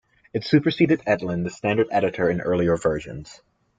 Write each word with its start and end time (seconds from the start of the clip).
It 0.33 0.43
superseded 0.43 1.03
edlin, 1.05 1.43
the 1.43 1.51
standard 1.51 1.89
editor 1.91 2.27
in 2.27 2.41
earlier 2.41 2.75
versions. 2.75 3.39